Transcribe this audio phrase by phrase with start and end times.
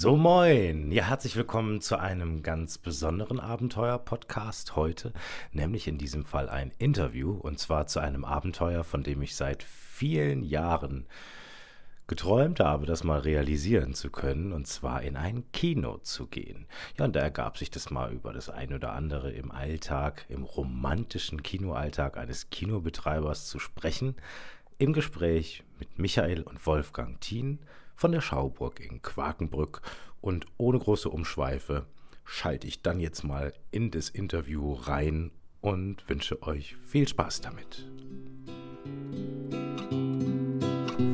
[0.00, 5.12] So moin, ja herzlich willkommen zu einem ganz besonderen Abenteuer-Podcast heute,
[5.50, 9.64] nämlich in diesem Fall ein Interview und zwar zu einem Abenteuer, von dem ich seit
[9.64, 11.08] vielen Jahren
[12.06, 16.68] geträumt habe, das mal realisieren zu können, und zwar in ein Kino zu gehen.
[16.96, 20.44] Ja, und da ergab sich das mal über das ein oder andere im Alltag, im
[20.44, 24.14] romantischen Kinoalltag eines Kinobetreibers zu sprechen,
[24.78, 27.58] im Gespräch mit Michael und Wolfgang Thien
[27.98, 29.82] von der Schauburg in Quakenbrück
[30.20, 31.84] und ohne große Umschweife
[32.24, 37.88] schalte ich dann jetzt mal in das Interview rein und wünsche euch viel Spaß damit.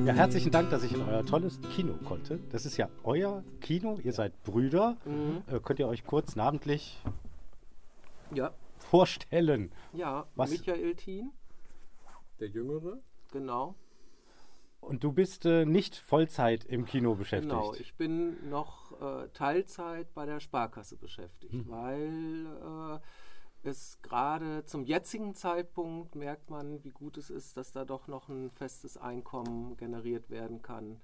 [0.05, 2.39] Ja, herzlichen Dank, dass ich in euer tolles Kino konnte.
[2.51, 4.99] Das ist ja euer Kino, ihr seid Brüder.
[5.07, 5.43] Mhm.
[5.51, 7.01] Äh, könnt ihr euch kurz namentlich
[8.35, 9.73] Ja, vorstellen?
[9.95, 10.51] ja, Was?
[10.51, 11.33] Michael Thien,
[12.41, 12.99] Der Jüngere?
[13.33, 13.75] genau.
[14.85, 17.51] Und du bist äh, nicht Vollzeit im Kino beschäftigt.
[17.51, 21.65] Genau, ich bin noch äh, Teilzeit bei der Sparkasse beschäftigt, Hm.
[21.69, 23.01] weil
[23.65, 28.09] äh, es gerade zum jetzigen Zeitpunkt merkt man, wie gut es ist, dass da doch
[28.09, 31.01] noch ein festes Einkommen generiert werden kann,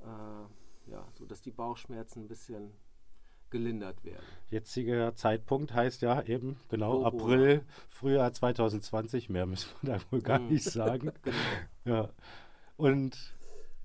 [0.00, 2.72] äh, ja, sodass die Bauchschmerzen ein bisschen
[3.50, 4.24] gelindert werden.
[4.50, 7.08] Jetziger Zeitpunkt heißt ja eben, genau, Corona.
[7.08, 9.28] April, Frühjahr 2020.
[9.28, 10.48] Mehr müssen wir da wohl gar Mhm.
[10.48, 11.12] nicht sagen.
[11.22, 11.36] Genau.
[11.84, 12.08] Ja.
[12.76, 13.34] Und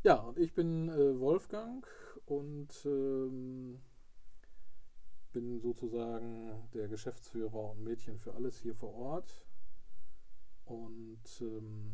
[0.03, 1.85] Ja, und ich bin äh, Wolfgang
[2.25, 3.79] und ähm,
[5.33, 9.45] bin sozusagen der Geschäftsführer und Mädchen für alles hier vor Ort.
[10.65, 11.91] Und ähm,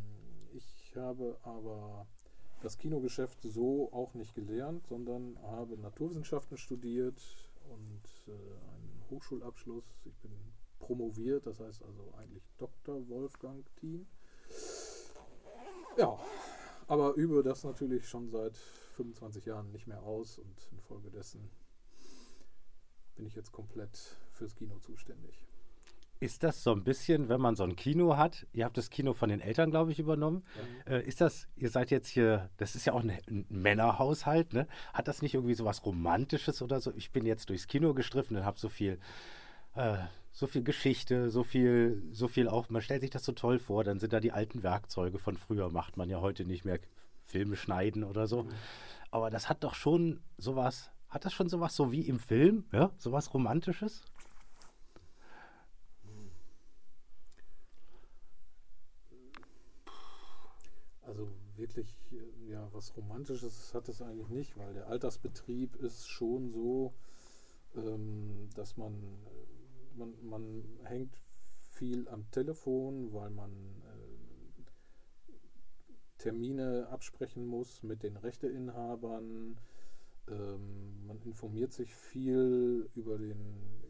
[0.54, 2.08] ich habe aber
[2.62, 7.22] das Kinogeschäft so auch nicht gelernt, sondern habe Naturwissenschaften studiert
[7.70, 9.86] und äh, einen Hochschulabschluss.
[10.06, 10.32] Ich bin
[10.80, 13.08] promoviert, das heißt also eigentlich Dr.
[13.10, 14.08] Wolfgang Thien.
[15.98, 16.18] Ja,
[16.88, 18.58] aber übe das natürlich schon seit
[18.96, 21.50] 25 Jahren nicht mehr aus und infolgedessen
[23.16, 25.46] bin ich jetzt komplett fürs Kino zuständig.
[26.20, 29.14] ist das so ein bisschen, wenn man so ein Kino hat, ihr habt das Kino
[29.14, 30.44] von den Eltern, glaube ich, übernommen.
[30.86, 34.68] Äh, ist das, ihr seid jetzt hier, das ist ja auch ein, ein Männerhaushalt, ne?
[34.94, 36.94] Hat das nicht irgendwie so was Romantisches oder so?
[36.96, 39.00] Ich bin jetzt durchs Kino gestriffen und habe so viel,
[39.76, 39.98] äh,
[40.34, 43.84] so viel Geschichte, so viel, so viel auch, man stellt sich das so toll vor,
[43.84, 46.80] dann sind da die alten Werkzeuge von früher, macht man ja heute nicht mehr
[47.24, 48.48] Filme schneiden oder so.
[49.12, 52.92] Aber das hat doch schon sowas, hat das schon sowas so wie im Film, ja?
[52.98, 54.02] Sowas Romantisches?
[61.04, 61.96] Also wirklich,
[62.50, 66.92] ja, was Romantisches hat es eigentlich nicht, weil der Altersbetrieb ist schon so,
[67.76, 69.53] ähm, dass man, äh,
[69.96, 71.16] man, man hängt
[71.72, 74.62] viel am Telefon, weil man äh,
[76.18, 79.58] Termine absprechen muss mit den Rechteinhabern.
[80.30, 83.38] Ähm, man informiert sich viel über, den,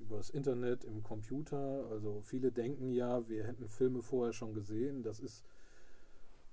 [0.01, 1.85] über das Internet im Computer.
[1.91, 5.03] Also viele denken ja, wir hätten Filme vorher schon gesehen.
[5.03, 5.43] Das ist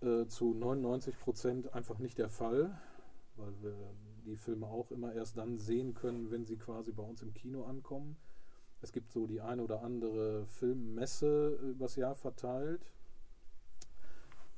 [0.02, 2.78] äh, zu 99 Prozent einfach nicht der Fall,
[3.36, 3.76] weil wir
[4.26, 7.64] die Filme auch immer erst dann sehen können, wenn sie quasi bei uns im Kino
[7.64, 8.16] ankommen.
[8.82, 12.92] Es gibt so die eine oder andere Filmmesse übers Jahr verteilt.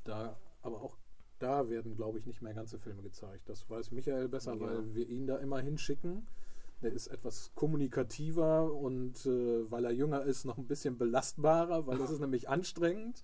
[0.05, 0.97] Da, aber auch
[1.39, 3.49] da werden, glaube ich, nicht mehr ganze Filme gezeigt.
[3.49, 4.61] Das weiß Michael besser, Ja.
[4.61, 6.27] weil wir ihn da immer hinschicken.
[6.83, 11.99] Der ist etwas kommunikativer und äh, weil er jünger ist, noch ein bisschen belastbarer, weil
[11.99, 13.23] das ist nämlich anstrengend,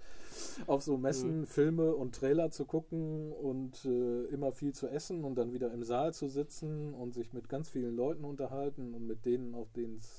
[0.69, 5.35] auf so Messen Filme und Trailer zu gucken und äh, immer viel zu essen und
[5.35, 9.27] dann wieder im Saal zu sitzen und sich mit ganz vielen Leuten unterhalten und mit
[9.27, 9.69] denen, auf,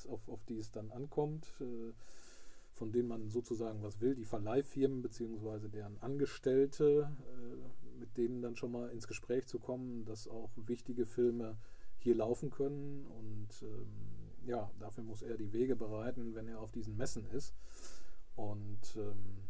[0.10, 1.94] auf, auf die es dann ankommt, äh,
[2.74, 8.58] von denen man sozusagen was will, die Verleihfirmen beziehungsweise deren Angestellte, äh, mit denen dann
[8.58, 11.58] schon mal ins Gespräch zu kommen, dass auch wichtige Filme
[12.00, 13.06] hier laufen können.
[13.06, 13.88] Und ähm,
[14.46, 17.54] ja, dafür muss er die Wege bereiten, wenn er auf diesen Messen ist.
[18.36, 19.44] Und ähm,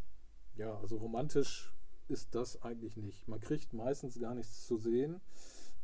[0.56, 1.74] ja, also romantisch
[2.08, 3.28] ist das eigentlich nicht.
[3.28, 5.22] Man kriegt meistens gar nichts zu sehen.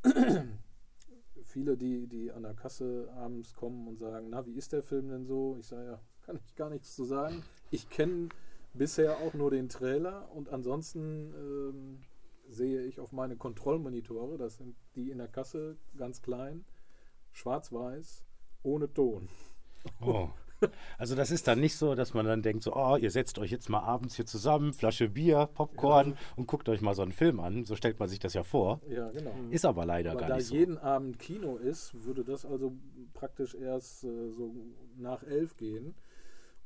[1.44, 5.10] Viele, die, die an der Kasse abends kommen und sagen, na, wie ist der Film
[5.10, 5.56] denn so?
[5.60, 7.44] Ich sage, ja, kann ich gar nichts zu sagen.
[7.70, 8.30] Ich kenne
[8.74, 12.00] bisher auch nur den Trailer und ansonsten ähm,
[12.48, 16.66] sehe ich auf meine Kontrollmonitore, das sind die in der Kasse, ganz klein,
[17.32, 18.24] schwarz-weiß,
[18.64, 19.28] ohne Ton.
[20.02, 20.30] Oh.
[20.98, 23.52] Also das ist dann nicht so, dass man dann denkt, so, oh, ihr setzt euch
[23.52, 27.40] jetzt mal abends hier zusammen, Flasche Bier, Popcorn und guckt euch mal so einen Film
[27.40, 27.66] an.
[27.66, 28.82] So stellt man sich das ja vor.
[28.88, 29.34] Ja, genau.
[29.50, 30.56] Ist aber leider Aber gar da nicht so.
[30.56, 32.74] jeden Abend Kino ist, würde das also
[33.14, 34.56] praktisch erst äh, so
[34.98, 35.94] nach elf gehen.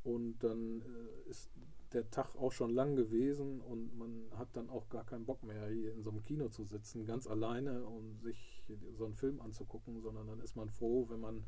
[0.02, 1.50] Und dann äh, ist
[1.92, 5.68] der Tag auch schon lang gewesen und man hat dann auch gar keinen Bock mehr,
[5.68, 8.62] hier in so einem Kino zu sitzen, ganz alleine und sich
[8.96, 11.44] so einen Film anzugucken, sondern dann ist man froh, wenn man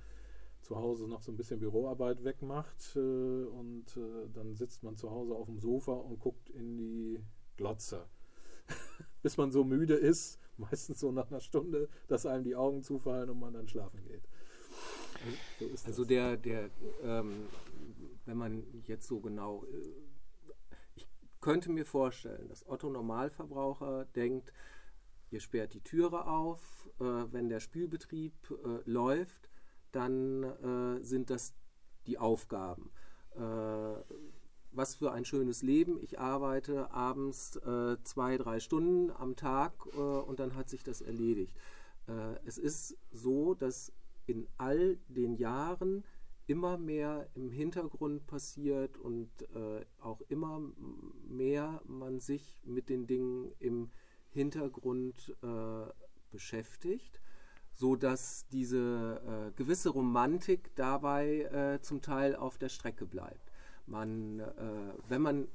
[0.63, 5.11] zu Hause noch so ein bisschen Büroarbeit wegmacht äh, und äh, dann sitzt man zu
[5.11, 7.21] Hause auf dem Sofa und guckt in die
[7.57, 8.07] Glotze.
[9.23, 13.31] Bis man so müde ist, meistens so nach einer Stunde, dass einem die Augen zufallen
[13.31, 14.29] und man dann schlafen geht.
[15.61, 16.71] So also der, der
[17.03, 17.47] ähm,
[18.27, 20.12] wenn man jetzt so genau, äh,
[21.43, 24.55] könnte mir vorstellen, dass Otto Normalverbraucher denkt,
[25.31, 29.51] ihr sperrt die Türe auf, äh, wenn der Spielbetrieb äh, läuft,
[29.91, 31.55] dann äh, sind das
[32.07, 32.91] die Aufgaben.
[33.35, 33.41] Äh,
[34.75, 35.99] was für ein schönes Leben.
[36.01, 41.55] Ich arbeite abends äh, zwei, drei Stunden am Tag und dann hat sich das erledigt.
[42.47, 43.93] es ist so, dass
[44.25, 46.03] in all den Jahren
[46.47, 50.61] immer mehr im Hintergrund passiert und äh, auch immer
[51.33, 53.91] mehr man sich mit den Dingen im
[54.29, 55.91] Hintergrund äh,
[56.31, 57.21] beschäftigt,
[57.73, 63.51] so dass diese äh, gewisse Romantik dabei äh, zum Teil auf der Strecke bleibt.
[63.87, 65.49] Man, äh, wenn man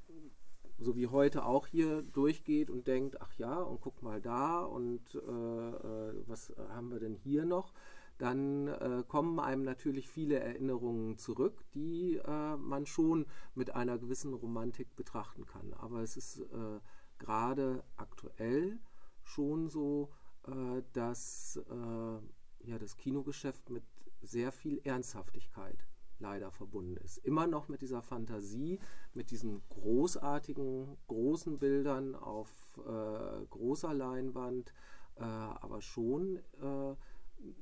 [0.79, 5.15] so wie heute auch hier durchgeht und denkt, ach ja, und guck mal da und
[5.15, 7.73] äh, was haben wir denn hier noch?
[8.17, 14.33] Dann äh, kommen einem natürlich viele Erinnerungen zurück, die äh, man schon mit einer gewissen
[14.33, 15.73] Romantik betrachten kann.
[15.73, 16.79] Aber es ist äh,
[17.19, 18.79] gerade aktuell
[19.23, 20.09] schon so,
[20.47, 23.83] äh, dass äh, ja, das Kinogeschäft mit
[24.21, 25.85] sehr viel Ernsthaftigkeit
[26.19, 27.19] leider verbunden ist.
[27.19, 28.79] Immer noch mit dieser Fantasie,
[29.13, 32.49] mit diesen großartigen, großen Bildern auf
[32.79, 34.73] äh, großer Leinwand,
[35.19, 36.37] aber schon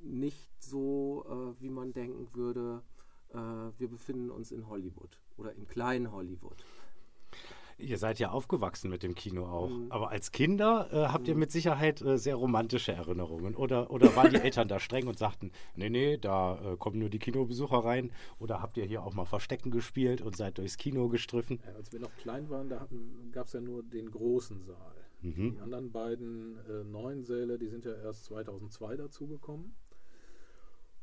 [0.02, 2.82] nicht so, äh, wie man denken würde,
[3.34, 6.64] äh, wir befinden uns in Hollywood oder in klein Hollywood.
[7.78, 9.70] Ihr seid ja aufgewachsen mit dem Kino auch.
[9.70, 9.92] Mhm.
[9.92, 11.42] Aber als Kinder äh, habt ihr mhm.
[11.42, 13.54] mit Sicherheit äh, sehr romantische Erinnerungen.
[13.54, 17.10] Oder, oder waren die Eltern da streng und sagten, nee, nee, da äh, kommen nur
[17.10, 18.14] die Kinobesucher rein?
[18.40, 21.60] Oder habt ihr hier auch mal Verstecken gespielt und seid durchs Kino gestriffen?
[21.66, 22.88] Ja, als wir noch klein waren, da
[23.34, 25.05] gab es ja nur den großen Saal.
[25.26, 25.54] Mhm.
[25.54, 29.74] Die anderen beiden äh, neuen Säle, die sind ja erst 2002 dazugekommen.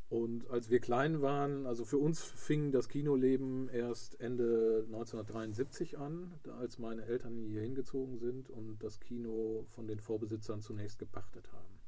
[0.08, 6.34] Und als wir klein waren, also für uns fing das Kinoleben erst Ende 1973 an,
[6.60, 11.80] als meine Eltern hier hingezogen sind und das Kino von den Vorbesitzern zunächst gepachtet haben.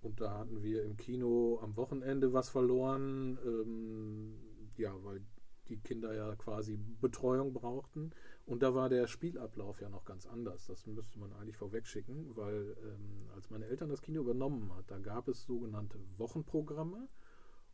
[0.00, 4.34] Und da hatten wir im Kino am Wochenende was verloren, ähm,
[4.76, 5.20] ja, weil
[5.68, 8.12] die Kinder ja quasi Betreuung brauchten.
[8.46, 10.66] Und da war der Spielablauf ja noch ganz anders.
[10.66, 14.98] Das müsste man eigentlich vorwegschicken, weil ähm, als meine Eltern das Kino übernommen hat, da
[14.98, 17.08] gab es sogenannte Wochenprogramme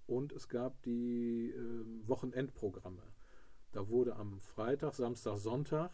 [0.06, 3.02] und es gab die äh, Wochenendprogramme.
[3.73, 5.91] Da wurde am Freitag, Samstag, Sonntag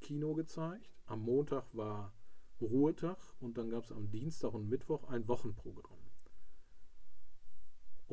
[0.00, 0.90] Kino gezeigt.
[1.06, 2.12] Am Montag war
[2.60, 5.93] Ruhetag und dann gab es am Dienstag und Mittwoch ein Wochenprogramm.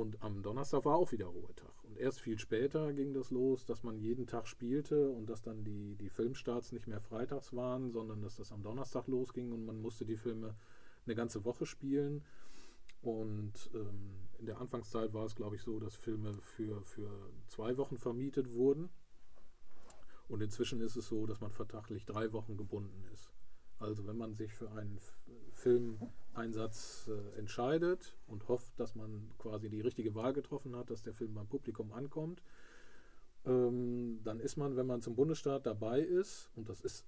[0.02, 1.84] Und am Donnerstag war auch wieder Ruhetag.
[1.84, 5.64] Und erst viel später ging das los, dass man jeden Tag spielte und dass dann
[5.64, 9.80] die, die Filmstarts nicht mehr freitags waren, sondern dass das am Donnerstag losging und man
[9.80, 10.56] musste die Filme
[11.06, 12.24] eine ganze Woche spielen.
[13.04, 17.12] Und ähm, in der Anfangszeit war es, glaube ich, so, dass Filme für, für
[17.48, 18.90] zwei Wochen vermietet wurden.
[20.28, 23.32] Und inzwischen ist es so, dass man vertraglich drei Wochen gebunden ist.
[23.82, 25.00] Also wenn man sich für einen
[25.52, 31.14] Filmeinsatz äh, entscheidet und hofft, dass man quasi die richtige Wahl getroffen hat, dass der
[31.14, 32.44] Film beim Publikum ankommt,
[33.46, 37.06] ähm, dann ist man, wenn man zum Bundesstaat dabei ist, und das ist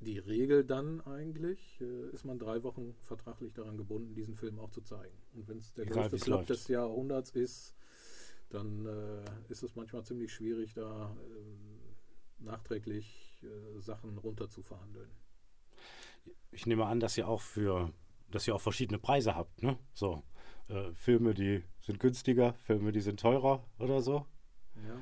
[0.00, 4.70] die Regel dann eigentlich, äh, ist man drei Wochen vertraglich daran gebunden, diesen Film auch
[4.70, 5.16] zu zeigen.
[5.34, 7.74] Und wenn es der Egal, größte Flop des Jahrhunderts ist,
[8.50, 15.10] dann äh, ist es manchmal ziemlich schwierig, da äh, nachträglich äh, Sachen runter zu verhandeln
[16.50, 17.92] ich nehme an, dass ihr auch für,
[18.30, 19.78] dass ihr auch verschiedene Preise habt, ne?
[19.92, 20.22] So.
[20.68, 24.26] Äh, Filme, die sind günstiger, Filme, die sind teurer oder so.
[24.86, 25.00] Ja.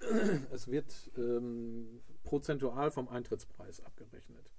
[0.52, 4.52] Es wird ähm, prozentual vom Eintrittspreis abgerechnet.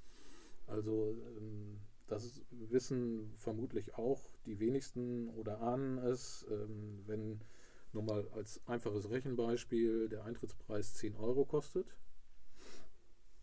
[0.67, 7.41] Also ähm, das wissen vermutlich auch die wenigsten oder ahnen es, ähm, wenn
[7.93, 11.95] nur mal als einfaches Rechenbeispiel der Eintrittspreis 10 Euro kostet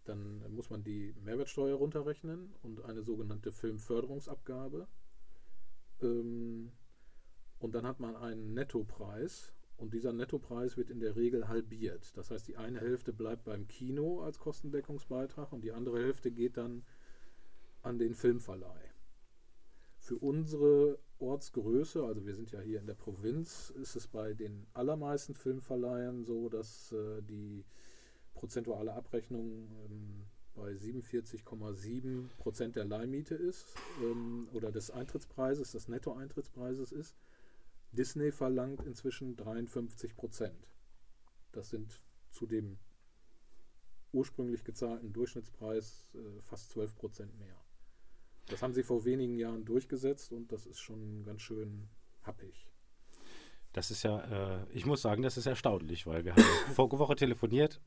[0.08, 4.86] dann muss man die Mehrwertsteuer runterrechnen und eine sogenannte Filmförderungsabgabe.
[6.02, 6.72] Ähm,
[7.58, 12.16] und dann hat man einen Nettopreis und dieser Nettopreis wird in der Regel halbiert.
[12.16, 16.56] Das heißt, die eine Hälfte bleibt beim Kino als Kostendeckungsbeitrag und die andere Hälfte geht
[16.56, 16.84] dann
[17.82, 18.90] an den Filmverleih.
[19.98, 24.66] Für unsere Ortsgröße, also wir sind ja hier in der Provinz, ist es bei den
[24.72, 27.64] allermeisten Filmverleihern so, dass äh, die
[28.36, 36.92] prozentuale Abrechnung ähm, bei 47,7 Prozent der Leihmiete ist ähm, oder des Eintrittspreises, des Nettoeintrittspreises
[36.92, 37.16] ist.
[37.92, 40.68] Disney verlangt inzwischen 53 Prozent.
[41.52, 42.00] Das sind
[42.30, 42.78] zu dem
[44.12, 47.56] ursprünglich gezahlten Durchschnittspreis äh, fast 12 Prozent mehr.
[48.48, 51.88] Das haben sie vor wenigen Jahren durchgesetzt und das ist schon ganz schön
[52.22, 52.66] happig.
[53.72, 56.42] Das ist ja, äh, ich muss sagen, das ist erstaunlich, weil wir haben
[56.74, 57.80] vorige Woche telefoniert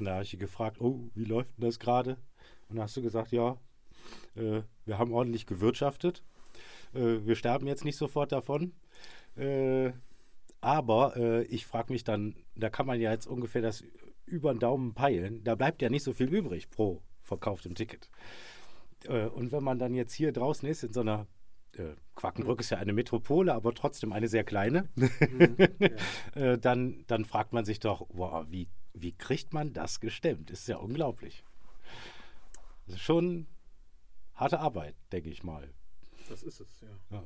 [0.00, 2.16] und da habe ich gefragt, oh, wie läuft denn das gerade?
[2.68, 3.56] Und da hast du gesagt, ja,
[4.34, 6.22] äh, wir haben ordentlich gewirtschaftet.
[6.94, 8.72] Äh, wir sterben jetzt nicht sofort davon.
[9.36, 9.92] Äh,
[10.60, 13.84] aber äh, ich frage mich dann, da kann man ja jetzt ungefähr das
[14.26, 15.44] über den Daumen peilen.
[15.44, 18.10] Da bleibt ja nicht so viel übrig pro verkauftem Ticket.
[19.04, 21.26] Äh, und wenn man dann jetzt hier draußen ist, in so einer
[21.74, 25.56] äh, Quakenbrück ist ja eine Metropole, aber trotzdem eine sehr kleine, mhm,
[26.34, 26.56] ja.
[26.56, 28.68] dann, dann fragt man sich doch, wow, wie,
[29.02, 30.50] wie kriegt man das gestemmt?
[30.50, 31.44] Ist ja unglaublich.
[32.86, 33.46] Das ist schon
[34.34, 35.68] harte Arbeit, denke ich mal.
[36.28, 36.88] Das ist es, ja.
[37.10, 37.24] ja.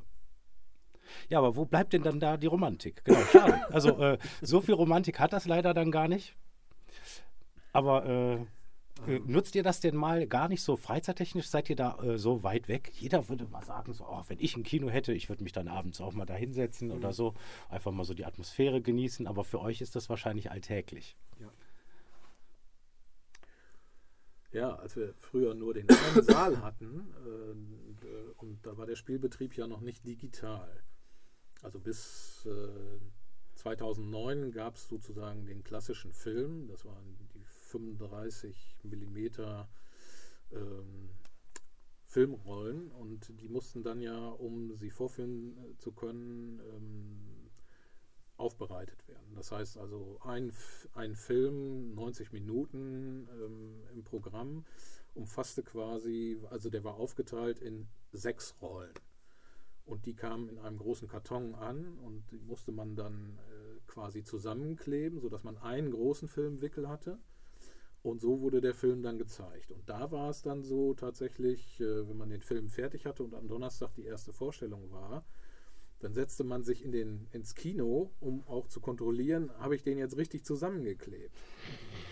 [1.29, 3.05] Ja, aber wo bleibt denn dann da die Romantik?
[3.05, 3.71] Genau, schade.
[3.73, 6.35] Also äh, so viel Romantik hat das leider dann gar nicht.
[7.73, 8.47] Aber äh,
[9.07, 11.49] äh, nutzt ihr das denn mal gar nicht so freizeittechnisch?
[11.49, 12.93] Seid ihr da äh, so weit weg?
[12.95, 15.69] Jeder würde mal sagen, so, oh, wenn ich ein Kino hätte, ich würde mich dann
[15.69, 16.95] abends auch mal da hinsetzen mhm.
[16.95, 17.35] oder so.
[17.69, 19.27] Einfach mal so die Atmosphäre genießen.
[19.27, 21.17] Aber für euch ist das wahrscheinlich alltäglich.
[21.41, 21.49] Ja.
[24.53, 29.57] Ja, als wir früher nur den einen Saal hatten äh, und da war der Spielbetrieb
[29.57, 30.83] ja noch nicht digital.
[31.63, 32.99] Also bis äh,
[33.55, 37.17] 2009 gab es sozusagen den klassischen Film, das waren
[37.71, 39.69] 35 Millimeter
[40.51, 41.11] ähm,
[42.05, 47.32] Filmrollen und die mussten dann ja, um sie vorführen äh, zu können, ähm,
[48.43, 49.35] aufbereitet werden.
[49.37, 50.53] Das heißt also ein,
[50.95, 54.65] ein Film, 90 Minuten ähm, im Programm,
[55.15, 58.93] umfasste quasi, also der war aufgeteilt in sechs Rollen.
[59.85, 64.25] Und die kamen in einem großen Karton an und die musste man dann äh, quasi
[64.25, 67.19] zusammenkleben, sodass man einen großen Filmwickel hatte.
[68.03, 69.71] Und so wurde der Film dann gezeigt.
[69.71, 73.35] Und da war es dann so tatsächlich, äh, wenn man den Film fertig hatte und
[73.35, 75.25] am Donnerstag die erste Vorstellung war,
[76.03, 79.99] dann setzte man sich in den, ins Kino, um auch zu kontrollieren, habe ich den
[79.99, 81.35] jetzt richtig zusammengeklebt.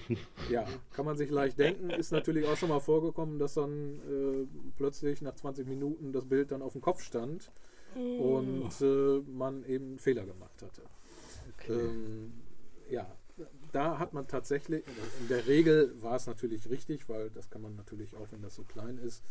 [0.51, 4.47] ja, kann man sich leicht denken, ist natürlich auch schon mal vorgekommen, dass dann äh,
[4.77, 7.51] plötzlich nach 20 Minuten das Bild dann auf dem Kopf stand
[7.95, 10.83] und äh, man eben einen Fehler gemacht hatte.
[11.59, 11.73] Okay.
[11.73, 12.33] Ähm,
[12.89, 13.13] ja,
[13.73, 14.85] da hat man tatsächlich,
[15.21, 18.55] in der Regel war es natürlich richtig, weil das kann man natürlich auch, wenn das
[18.55, 19.25] so klein ist,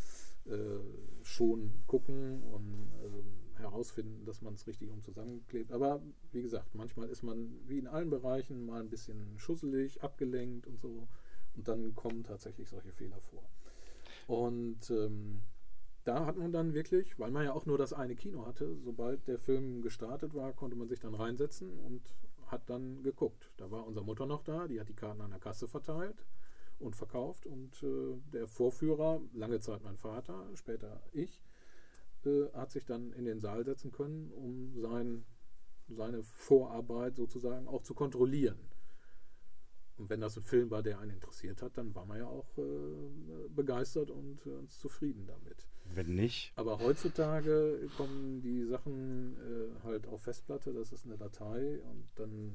[0.46, 0.80] äh,
[1.24, 5.72] schon gucken und äh, herausfinden, dass man es richtig um zusammenklebt.
[5.72, 6.02] Aber
[6.32, 10.80] wie gesagt, manchmal ist man wie in allen Bereichen mal ein bisschen schusselig, abgelenkt und
[10.80, 11.08] so.
[11.56, 13.44] Und dann kommen tatsächlich solche Fehler vor.
[14.28, 15.42] Und ähm,
[16.04, 19.28] da hat man dann wirklich, weil man ja auch nur das eine Kino hatte, sobald
[19.28, 22.02] der Film gestartet war, konnte man sich dann reinsetzen und
[22.48, 23.52] hat dann geguckt.
[23.58, 26.26] Da war unsere Mutter noch da, die hat die Karten an der Kasse verteilt
[26.80, 27.46] und verkauft.
[27.46, 31.42] Und äh, der Vorführer, lange Zeit mein Vater, später ich,
[32.26, 35.26] äh, hat sich dann in den Saal setzen können, um sein,
[35.88, 38.60] seine Vorarbeit sozusagen auch zu kontrollieren.
[40.00, 42.58] Und wenn das ein Film war, der einen interessiert hat, dann war man ja auch
[42.58, 45.68] äh, begeistert und äh, zufrieden damit.
[45.94, 46.54] Wenn nicht.
[46.56, 52.54] Aber heutzutage kommen die Sachen äh, halt auf Festplatte, das ist eine Datei und dann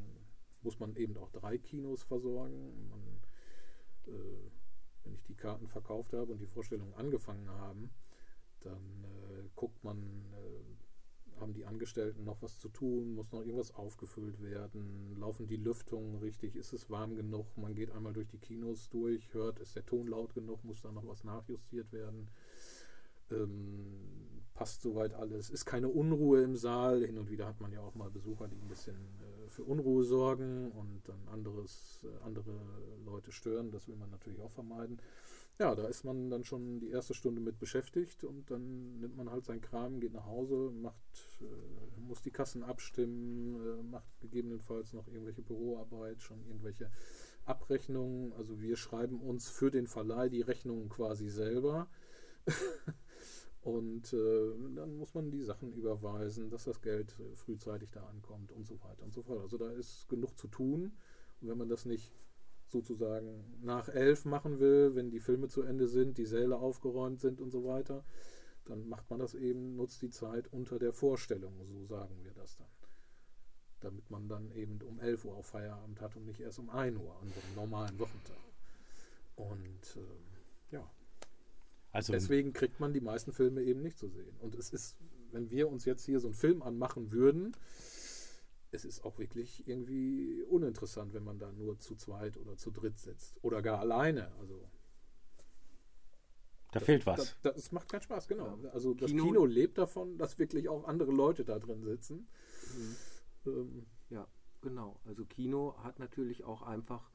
[0.63, 2.89] muss man eben auch drei Kinos versorgen.
[2.89, 3.01] Man,
[4.07, 4.51] äh,
[5.05, 7.91] wenn ich die Karten verkauft habe und die Vorstellungen angefangen haben,
[8.61, 9.99] dann äh, guckt man,
[10.33, 15.57] äh, haben die Angestellten noch was zu tun, muss noch irgendwas aufgefüllt werden, laufen die
[15.57, 19.77] Lüftungen richtig, ist es warm genug, man geht einmal durch die Kinos durch, hört, ist
[19.77, 22.29] der Ton laut genug, muss da noch was nachjustiert werden.
[23.31, 27.05] Ähm, passt soweit alles, ist keine Unruhe im Saal.
[27.05, 30.05] Hin und wieder hat man ja auch mal Besucher, die ein bisschen äh, für Unruhe
[30.05, 32.55] sorgen und dann anderes, äh, andere
[33.05, 33.73] Leute stören.
[33.73, 35.01] Das will man natürlich auch vermeiden
[35.59, 39.31] ja, da ist man dann schon die erste Stunde mit beschäftigt und dann nimmt man
[39.31, 40.97] halt sein Kram, geht nach Hause, macht,
[41.41, 46.91] äh, muss die Kassen abstimmen, äh, macht gegebenenfalls noch irgendwelche Büroarbeit, schon irgendwelche
[47.45, 48.33] Abrechnungen.
[48.33, 51.89] Also wir schreiben uns für den Verleih die Rechnungen quasi selber.
[53.63, 58.51] und äh, dann muss man die Sachen überweisen, dass das Geld äh, frühzeitig da ankommt
[58.51, 59.41] und so weiter und so fort.
[59.41, 60.97] Also da ist genug zu tun.
[61.41, 62.13] Und wenn man das nicht
[62.69, 67.41] sozusagen nach elf machen will, wenn die Filme zu Ende sind, die Säle aufgeräumt sind
[67.41, 68.05] und so weiter,
[68.65, 72.57] dann macht man das eben, nutzt die Zeit unter der Vorstellung, so sagen wir das
[72.57, 72.69] dann.
[73.81, 76.97] Damit man dann eben um 11 Uhr auch Feierabend hat und nicht erst um 1
[76.99, 78.37] Uhr an so einem normalen Wochentag.
[79.37, 80.25] Und ähm,
[80.71, 80.91] ja.
[81.93, 84.35] Also Deswegen kriegt man die meisten Filme eben nicht zu sehen.
[84.41, 84.97] Und es ist,
[85.33, 87.53] wenn wir uns jetzt hier so einen Film anmachen würden,
[88.75, 92.99] es ist auch wirklich irgendwie uninteressant, wenn man da nur zu zweit oder zu dritt
[92.99, 93.37] sitzt.
[93.43, 94.33] Oder gar alleine.
[94.39, 94.69] Also
[96.73, 97.37] da fehlt was.
[97.43, 98.59] Das, das macht keinen Spaß, genau.
[98.63, 98.71] Ja.
[98.71, 102.27] Also das Kino- Kino, lebt davon, dass wirklich auch andere Leute da drin sitzen.
[102.77, 102.97] Mhm.
[103.47, 104.27] Ähm, Ja,
[104.61, 105.01] genau.
[105.05, 107.11] Also Kino hat natürlich auch einfach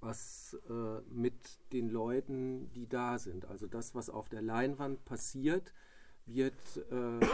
[0.00, 3.44] was äh, mit den Leuten, die da sind.
[3.46, 5.72] Also das, was auf der Leinwand passiert,
[6.26, 6.54] wird,
[6.90, 7.26] äh,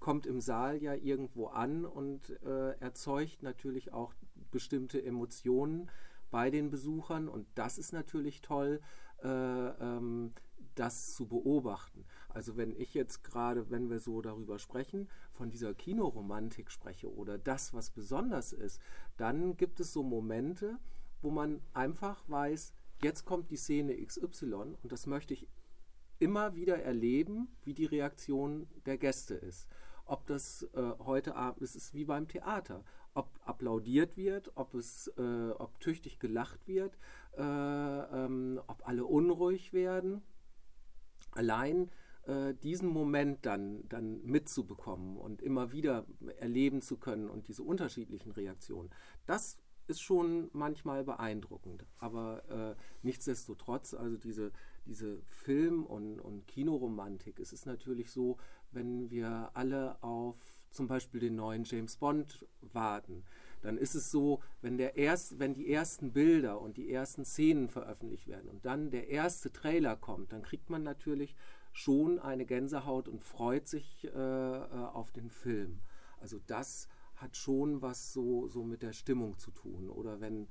[0.00, 4.14] kommt im Saal ja irgendwo an und äh, erzeugt natürlich auch
[4.50, 5.90] bestimmte Emotionen
[6.30, 7.28] bei den Besuchern.
[7.28, 8.80] Und das ist natürlich toll,
[9.22, 10.32] äh, ähm,
[10.74, 12.04] das zu beobachten.
[12.28, 17.38] Also wenn ich jetzt gerade, wenn wir so darüber sprechen, von dieser Kinoromantik spreche oder
[17.38, 18.80] das, was besonders ist,
[19.16, 20.78] dann gibt es so Momente,
[21.20, 25.48] wo man einfach weiß, jetzt kommt die Szene XY und das möchte ich
[26.20, 29.68] immer wieder erleben, wie die Reaktion der Gäste ist.
[30.04, 32.84] Ob das äh, heute Abend es ist wie beim Theater,
[33.14, 36.96] ob applaudiert wird, ob es, äh, ob tüchtig gelacht wird,
[37.36, 40.22] äh, ähm, ob alle unruhig werden.
[41.32, 41.90] Allein
[42.24, 46.06] äh, diesen Moment dann, dann mitzubekommen und immer wieder
[46.38, 48.90] erleben zu können und diese unterschiedlichen Reaktionen,
[49.26, 51.84] das ist schon manchmal beeindruckend.
[51.98, 54.52] Aber äh, nichtsdestotrotz, also diese,
[54.90, 58.36] diese Film- und, und Kinoromantik, es ist natürlich so,
[58.72, 60.36] wenn wir alle auf
[60.70, 63.24] zum Beispiel den neuen James Bond warten,
[63.62, 67.68] dann ist es so, wenn, der erst, wenn die ersten Bilder und die ersten Szenen
[67.68, 71.36] veröffentlicht werden und dann der erste Trailer kommt, dann kriegt man natürlich
[71.72, 75.80] schon eine Gänsehaut und freut sich äh, äh, auf den Film.
[76.18, 79.88] Also das hat schon was so, so mit der Stimmung zu tun.
[79.88, 80.48] Oder wenn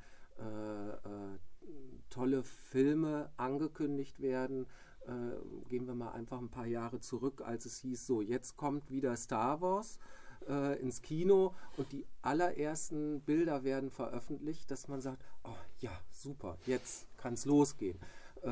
[2.10, 4.67] tolle Filme angekündigt werden,
[5.08, 8.89] äh, gehen wir mal einfach ein paar Jahre zurück, als es hieß, so jetzt kommt
[8.89, 10.00] wieder Star Wars
[10.48, 16.57] äh, ins Kino und die allerersten Bilder werden veröffentlicht, dass man sagt, oh ja, super,
[16.66, 18.00] jetzt kann es losgehen.
[18.42, 18.50] Äh,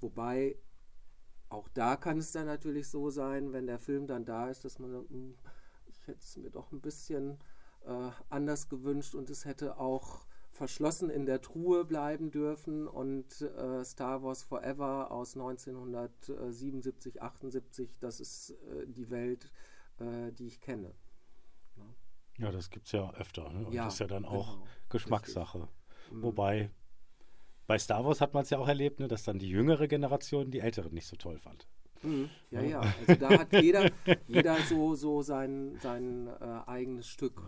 [0.00, 0.56] wobei
[1.48, 4.78] auch da kann es dann natürlich so sein, wenn der Film dann da ist, dass
[4.78, 5.34] man sagt, hm,
[5.86, 7.38] ich hätte es mir doch ein bisschen
[7.84, 10.26] äh, anders gewünscht und es hätte auch
[10.60, 18.20] verschlossen in der Truhe bleiben dürfen und äh, Star Wars Forever aus 1977, 78, das
[18.20, 19.50] ist äh, die Welt,
[20.00, 20.92] äh, die ich kenne.
[22.36, 23.50] Ja, das gibt es ja öfter.
[23.50, 23.68] Ne?
[23.68, 25.66] Und Ja, das ist ja dann auch genau, Geschmackssache.
[26.10, 26.22] Mhm.
[26.22, 26.70] Wobei,
[27.66, 30.50] bei Star Wars hat man es ja auch erlebt, ne, dass dann die jüngere Generation
[30.50, 31.66] die älteren nicht so toll fand.
[32.02, 32.28] Mhm.
[32.50, 32.80] Ja, ja.
[32.80, 33.90] Also da hat jeder,
[34.26, 37.40] jeder so, so sein, sein äh, eigenes Stück.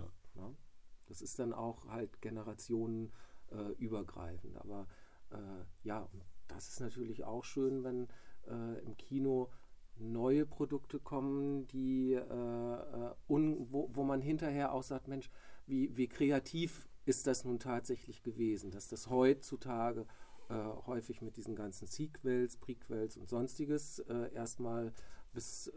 [1.13, 4.57] Das ist dann auch halt generationenübergreifend.
[4.57, 4.61] Äh.
[4.61, 4.87] Aber
[5.31, 5.37] äh,
[5.85, 6.09] ja,
[6.49, 8.09] das ist natürlich auch schön, wenn
[8.49, 9.51] äh, im Kino
[9.99, 12.19] neue Produkte kommen, die
[13.29, 15.29] wo, wo man hinterher auch sagt, Mensch,
[15.67, 20.07] wie, wie kreativ ist das nun tatsächlich gewesen, dass das heutzutage
[20.49, 20.55] äh,
[20.87, 24.95] häufig mit diesen ganzen Sequels, Prequels und sonstiges äh, erstmal
[25.35, 25.75] bis äh,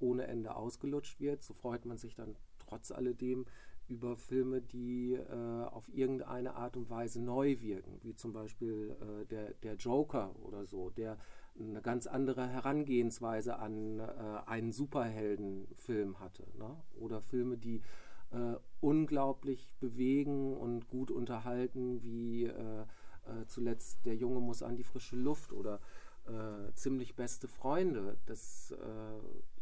[0.00, 1.42] ohne Ende ausgelutscht wird.
[1.42, 3.46] So freut man sich dann trotz alledem
[3.88, 9.26] über Filme, die äh, auf irgendeine Art und Weise neu wirken, wie zum Beispiel äh,
[9.26, 11.18] der, der Joker oder so, der
[11.58, 14.04] eine ganz andere Herangehensweise an äh,
[14.46, 16.46] einen Superheldenfilm hatte.
[16.56, 16.76] Ne?
[17.00, 17.82] Oder Filme, die
[18.30, 24.84] äh, unglaublich bewegen und gut unterhalten, wie äh, äh, zuletzt Der Junge muss an die
[24.84, 25.80] frische Luft oder
[26.74, 28.18] ziemlich beste Freunde.
[28.26, 28.74] Das,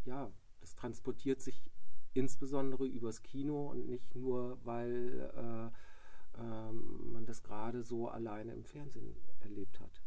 [0.04, 1.70] ja, das transportiert sich
[2.16, 8.64] insbesondere übers Kino und nicht nur, weil äh, ähm, man das gerade so alleine im
[8.64, 10.02] Fernsehen erlebt hat.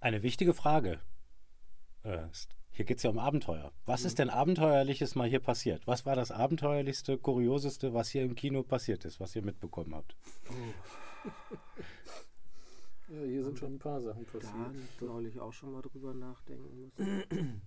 [0.00, 1.00] Eine wichtige Frage.
[2.04, 3.72] Äh, ist- hier geht es ja um Abenteuer.
[3.86, 4.06] Was Mhm.
[4.08, 5.86] ist denn Abenteuerliches mal hier passiert?
[5.86, 10.16] Was war das Abenteuerlichste, Kurioseste, was hier im Kino passiert ist, was ihr mitbekommen habt?
[13.08, 15.00] ja, hier sind schon ein paar Sachen Da passiert.
[15.02, 17.24] neulich auch schon mal drüber nachdenken müssen.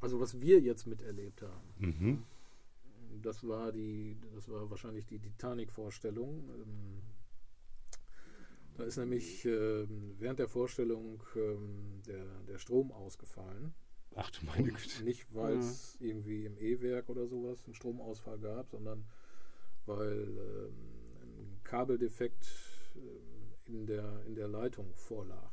[0.00, 2.22] also was wir jetzt miterlebt haben, Mhm.
[3.22, 6.48] das war die, das war wahrscheinlich die Titanic-Vorstellung.
[6.50, 7.02] Ähm,
[8.76, 13.72] Da ist nämlich ähm, während der Vorstellung ähm, der, der Strom ausgefallen.
[14.14, 15.02] Ach du meine Güte.
[15.04, 19.06] nicht, weil es irgendwie im E-Werk oder sowas einen Stromausfall gab, sondern
[19.86, 20.70] weil
[21.22, 22.46] ein Kabeldefekt
[23.64, 25.52] in, der, in der Leitung vorlag.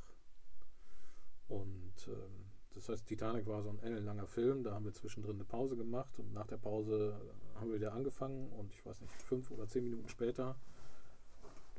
[1.47, 2.42] Und ähm,
[2.73, 6.17] das heißt, Titanic war so ein ellenlanger Film, da haben wir zwischendrin eine Pause gemacht
[6.19, 7.19] und nach der Pause
[7.55, 10.55] haben wir wieder angefangen und ich weiß nicht, fünf oder zehn Minuten später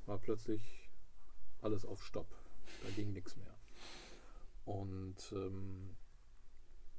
[0.06, 0.90] war plötzlich
[1.62, 2.28] alles auf Stopp.
[2.82, 3.54] Da ging nichts mehr.
[4.64, 5.96] Und ähm,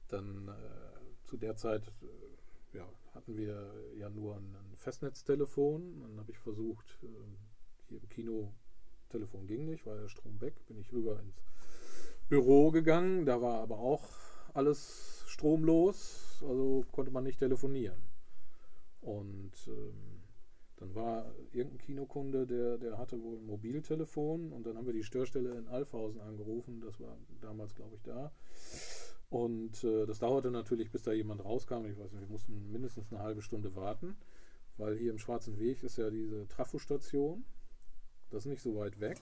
[0.08, 6.02] dann äh, zu der Zeit äh, ja, hatten wir ja nur ein, ein Festnetztelefon.
[6.02, 7.08] Dann habe ich versucht, äh,
[7.88, 8.54] hier im Kino,
[9.10, 11.42] Telefon ging nicht, war der Strom weg, bin ich rüber ins
[12.30, 13.26] Büro gegangen.
[13.26, 14.04] Da war aber auch
[14.54, 18.02] alles stromlos, also konnte man nicht telefonieren.
[19.02, 20.24] Und ähm,
[20.78, 25.04] dann war irgendein Kinokunde, der, der hatte wohl ein Mobiltelefon und dann haben wir die
[25.04, 26.82] Störstelle in Alfhausen angerufen.
[26.82, 28.32] Das war damals, glaube ich, da.
[29.30, 31.86] Und äh, das dauerte natürlich, bis da jemand rauskam.
[31.86, 34.16] Ich weiß nicht, wir mussten mindestens eine halbe Stunde warten,
[34.78, 37.46] weil hier im Schwarzen Weg ist ja diese Trafostation.
[38.30, 39.20] Das ist nicht so weit weg.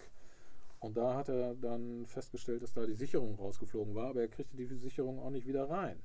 [0.84, 4.58] Und da hat er dann festgestellt, dass da die Sicherung rausgeflogen war, aber er kriegte
[4.58, 6.04] die Sicherung auch nicht wieder rein.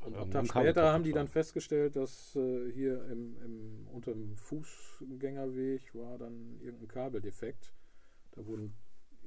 [0.00, 4.38] Und einen Tag später haben die dann festgestellt, dass äh, hier im, im, unter dem
[4.38, 7.74] Fußgängerweg war dann irgendein Kabeldefekt.
[8.32, 8.74] Da wurden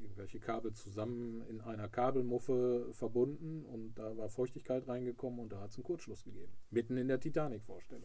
[0.01, 5.71] irgendwelche Kabel zusammen in einer Kabelmuffe verbunden und da war Feuchtigkeit reingekommen und da hat
[5.71, 6.51] es einen Kurzschluss gegeben.
[6.71, 8.03] Mitten in der Titanic-Vorstellung.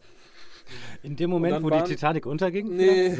[1.01, 2.75] In dem Moment, wo die Titanic unterging?
[2.75, 3.17] Nee,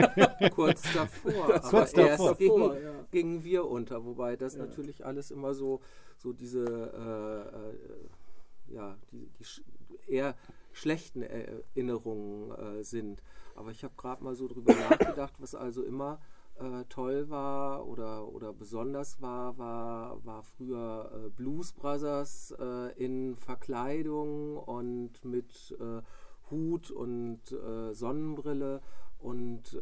[0.54, 1.46] kurz davor.
[1.56, 2.36] Das aber erst davor.
[2.36, 3.06] Gingen, ja.
[3.10, 4.64] gingen wir unter, wobei das ja.
[4.64, 5.80] natürlich alles immer so,
[6.16, 10.34] so diese äh, äh, ja, die, die eher
[10.72, 13.22] schlechten Erinnerungen äh, sind.
[13.54, 16.20] Aber ich habe gerade mal so drüber nachgedacht, was also immer
[16.58, 23.36] äh, toll war oder, oder besonders war, war, war früher äh, Blues Brothers äh, in
[23.36, 26.02] Verkleidung und mit äh,
[26.50, 28.80] Hut und äh, Sonnenbrille
[29.18, 29.80] und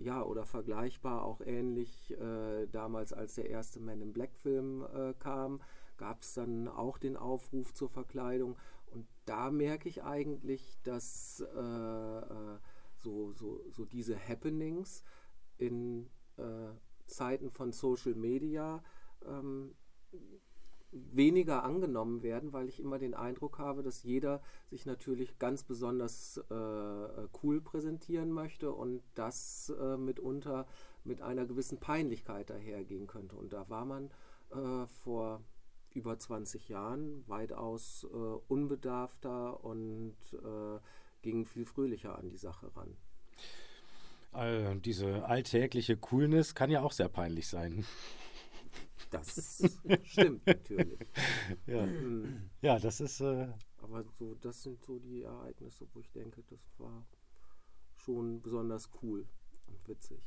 [0.00, 2.16] ja, oder vergleichbar auch ähnlich
[2.70, 4.86] damals, als der erste Man in Black Film
[5.18, 5.58] kam
[5.96, 8.56] gab es dann auch den Aufruf zur Verkleidung.
[8.86, 12.58] Und da merke ich eigentlich, dass äh, äh,
[12.96, 15.02] so, so, so diese Happenings
[15.58, 16.08] in äh,
[17.06, 18.82] Zeiten von Social Media
[19.24, 19.74] ähm,
[20.92, 26.38] weniger angenommen werden, weil ich immer den Eindruck habe, dass jeder sich natürlich ganz besonders
[26.48, 30.66] äh, cool präsentieren möchte und das äh, mitunter
[31.04, 33.36] mit einer gewissen Peinlichkeit dahergehen könnte.
[33.36, 34.10] Und da war man
[34.50, 35.42] äh, vor
[35.92, 40.78] über 20 Jahren weitaus äh, unbedarfter und äh,
[41.22, 42.96] ging viel fröhlicher an die Sache ran.
[44.32, 47.84] Äh, diese alltägliche Coolness kann ja auch sehr peinlich sein.
[49.10, 50.98] Das stimmt natürlich.
[51.66, 52.50] Ja, mhm.
[52.60, 53.20] ja das ist.
[53.20, 57.06] Äh, Aber so, das sind so die Ereignisse, wo ich denke, das war
[57.96, 59.26] schon besonders cool
[59.66, 60.20] und witzig.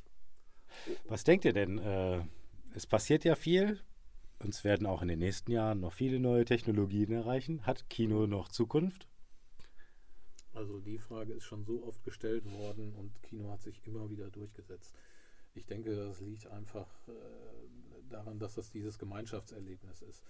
[1.08, 1.78] Was denkt ihr denn?
[1.78, 2.24] Äh,
[2.74, 3.80] es passiert ja viel.
[4.40, 7.66] Uns werden auch in den nächsten Jahren noch viele neue Technologien erreichen.
[7.66, 9.08] Hat Kino noch Zukunft?
[10.54, 14.30] Also die Frage ist schon so oft gestellt worden und Kino hat sich immer wieder
[14.30, 14.96] durchgesetzt.
[15.54, 17.12] Ich denke, das liegt einfach äh,
[18.10, 20.24] daran, dass das dieses Gemeinschaftserlebnis ist.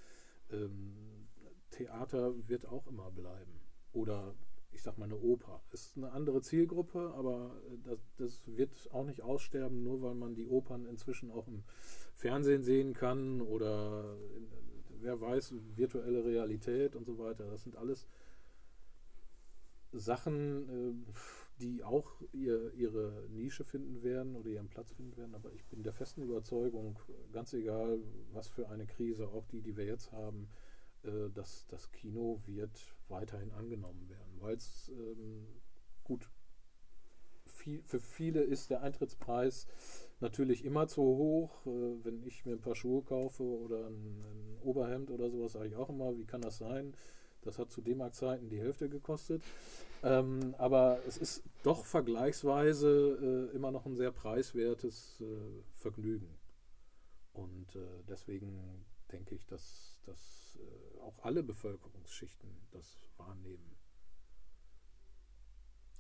[0.52, 1.28] Ähm,
[1.72, 3.62] Theater wird auch immer bleiben.
[3.94, 4.36] Oder
[4.72, 5.62] ich sag mal eine Oper.
[5.72, 10.48] Ist eine andere Zielgruppe, aber das, das wird auch nicht aussterben, nur weil man die
[10.48, 11.64] Opern inzwischen auch im
[12.16, 14.18] Fernsehen sehen kann oder
[15.02, 17.50] wer weiß, virtuelle Realität und so weiter.
[17.50, 18.08] Das sind alles
[19.92, 21.14] Sachen, äh,
[21.62, 25.36] die auch ihr, ihre Nische finden werden oder ihren Platz finden werden.
[25.36, 27.00] Aber ich bin der festen Überzeugung,
[27.32, 28.00] ganz egal,
[28.32, 30.50] was für eine Krise, auch die, die wir jetzt haben,
[31.04, 35.48] äh, dass das Kino wird weiterhin angenommen werden, weil es ähm,
[36.04, 36.30] gut
[37.46, 39.68] viel, für viele ist der Eintrittspreis
[40.20, 41.66] natürlich immer zu hoch.
[41.66, 45.68] Äh, wenn ich mir ein paar Schuhe kaufe oder ein, ein Oberhemd oder sowas, sage
[45.68, 46.94] ich auch immer, wie kann das sein?
[47.42, 49.44] Das hat zu D-Mark-Zeiten die Hälfte gekostet.
[50.04, 56.38] Ähm, aber es ist doch vergleichsweise äh, immer noch ein sehr preiswertes äh, Vergnügen.
[57.34, 63.78] Und äh, deswegen denke ich, dass, dass äh, auch alle Bevölkerungsschichten das wahrnehmen.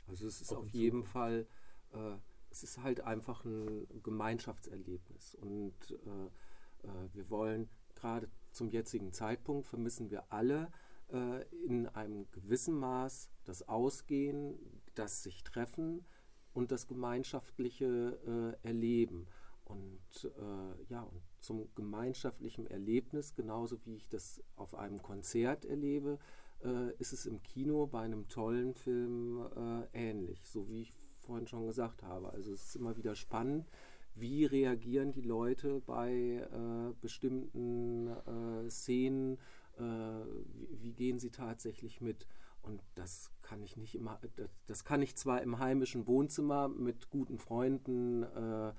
[0.07, 1.45] Also es ist auf jeden Fall
[1.93, 2.15] äh,
[2.51, 5.35] es ist halt einfach ein Gemeinschaftserlebnis.
[5.35, 10.71] Und äh, wir wollen gerade zum jetzigen Zeitpunkt vermissen wir alle
[11.11, 14.57] äh, in einem gewissen Maß das Ausgehen,
[14.95, 16.05] das sich treffen
[16.53, 19.27] und das gemeinschaftliche äh, Erleben.
[19.63, 26.17] Und äh, ja, und zum gemeinschaftlichen Erlebnis, genauso wie ich das auf einem Konzert erlebe,
[26.63, 29.47] äh, ist es im Kino bei einem tollen Film
[29.93, 30.41] ähnlich.
[30.47, 32.31] So wie ich vorhin schon gesagt habe.
[32.33, 33.69] Also es ist immer wieder spannend,
[34.15, 39.37] wie reagieren die Leute bei äh, bestimmten äh, Szenen,
[39.79, 42.27] äh, wie, wie, gehen sie tatsächlich mit.
[42.61, 47.09] Und das kann ich nicht immer, das, das kann ich zwar im heimischen Wohnzimmer mit
[47.09, 48.73] guten Freunden äh,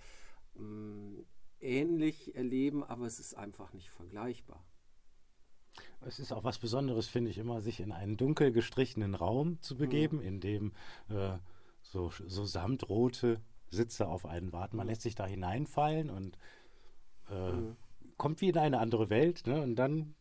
[0.55, 1.25] mh,
[1.61, 4.65] ähnlich erleben, aber es ist einfach nicht vergleichbar.
[6.01, 9.77] Es ist auch was Besonderes, finde ich, immer, sich in einen dunkel gestrichenen Raum zu
[9.77, 10.23] begeben, mhm.
[10.23, 10.73] in dem
[11.09, 11.39] äh,
[11.83, 14.77] so, so samtrote Sitze auf einen warten.
[14.77, 14.91] Man mhm.
[14.91, 16.39] lässt sich da hineinfallen und
[17.31, 17.77] äh, mhm.
[18.17, 19.63] kommt wie in eine andere Welt ne?
[19.63, 20.15] und dann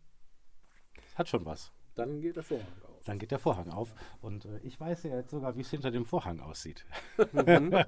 [1.19, 1.71] hat schon was.
[1.95, 3.05] Dann geht der Vorhang auf.
[3.05, 3.93] Dann geht der Vorhang auf.
[4.21, 6.85] Und äh, ich weiß ja jetzt sogar, wie es hinter dem Vorhang aussieht.
[7.33, 7.75] Mhm.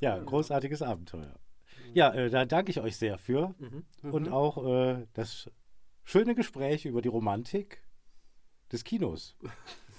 [0.00, 1.34] ja, großartiges Abenteuer.
[1.92, 3.54] Ja, äh, da danke ich euch sehr für.
[3.58, 3.84] Mhm.
[4.12, 5.50] Und auch äh, das
[6.04, 7.82] schöne Gespräch über die Romantik
[8.70, 9.36] des Kinos.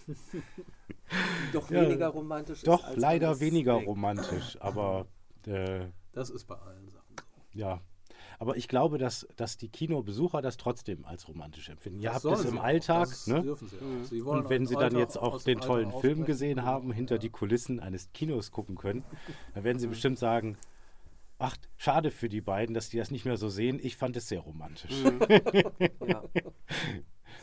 [1.53, 2.95] doch ja, weniger romantisch doch ist.
[2.95, 3.87] Doch, leider weniger weg.
[3.87, 5.07] romantisch, aber.
[5.45, 7.59] Äh, das ist bei allen Sachen so.
[7.59, 7.81] Ja.
[8.39, 11.99] Aber ich glaube, dass, dass die Kinobesucher das trotzdem als romantisch empfinden.
[11.99, 13.09] Ihr habt es im Alltag.
[13.27, 13.55] Ne?
[14.03, 14.27] Sie mhm.
[14.27, 17.19] Und wenn sie dann jetzt auch den tollen Film gesehen haben, hinter ja.
[17.19, 19.03] die Kulissen eines Kinos gucken können,
[19.53, 19.91] dann werden sie mhm.
[19.91, 20.57] bestimmt sagen,
[21.37, 23.79] ach, schade für die beiden, dass die das nicht mehr so sehen.
[23.81, 25.03] Ich fand es sehr romantisch.
[25.03, 25.19] Mhm.
[26.07, 26.23] ja.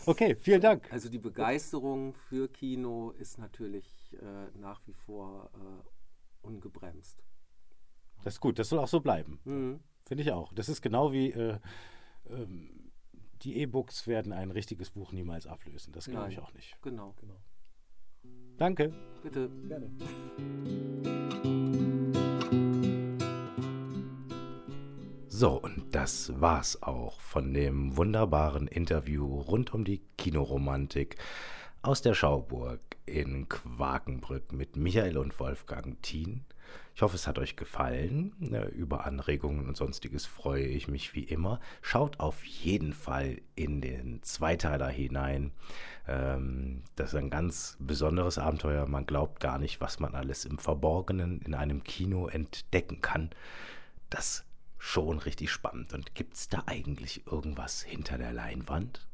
[0.05, 0.92] Okay, vielen Dank.
[0.92, 7.22] Also die Begeisterung für Kino ist natürlich äh, nach wie vor äh, ungebremst.
[8.24, 9.40] Das ist gut, das soll auch so bleiben.
[9.44, 9.81] Mhm.
[10.12, 10.53] Finde ich auch.
[10.53, 11.59] Das ist genau wie äh,
[12.29, 12.68] ähm,
[13.40, 15.90] die E-Books werden ein richtiges Buch niemals ablösen.
[15.94, 16.77] Das glaube ich auch nicht.
[16.83, 17.14] Genau.
[17.18, 17.40] genau.
[18.59, 18.92] Danke.
[19.22, 19.48] Bitte.
[19.66, 19.90] Gerne.
[25.29, 31.16] So, und das war's auch von dem wunderbaren Interview rund um die Kinoromantik
[31.81, 36.44] aus der Schauburg in Quakenbrück mit Michael und Wolfgang Thien.
[36.94, 38.32] Ich hoffe, es hat euch gefallen.
[38.74, 41.61] Über Anregungen und sonstiges freue ich mich wie immer.
[41.80, 45.52] Schaut auf jeden Fall in den Zweiteiler hinein.
[46.06, 48.87] Ähm, das ist ein ganz besonderes Abenteuer.
[48.87, 53.30] Man glaubt gar nicht, was man alles im Verborgenen in einem Kino entdecken kann.
[54.11, 54.44] Das
[54.78, 55.94] schon richtig spannend.
[55.94, 59.08] Und gibt es da eigentlich irgendwas hinter der Leinwand?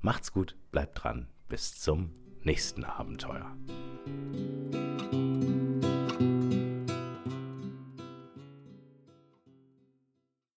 [0.00, 1.28] Macht's gut, bleibt dran.
[1.48, 2.10] Bis zum
[2.42, 3.56] nächsten Abenteuer.